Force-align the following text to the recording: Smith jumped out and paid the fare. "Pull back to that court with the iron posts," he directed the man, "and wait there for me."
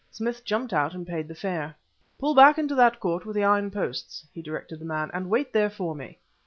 Smith 0.09 0.43
jumped 0.43 0.73
out 0.73 0.95
and 0.95 1.05
paid 1.05 1.27
the 1.27 1.35
fare. 1.35 1.77
"Pull 2.17 2.33
back 2.33 2.55
to 2.55 2.73
that 2.73 2.99
court 2.99 3.23
with 3.23 3.35
the 3.35 3.43
iron 3.43 3.69
posts," 3.69 4.25
he 4.33 4.41
directed 4.41 4.79
the 4.79 4.83
man, 4.85 5.11
"and 5.13 5.29
wait 5.29 5.53
there 5.53 5.69
for 5.69 5.93
me." 5.93 6.17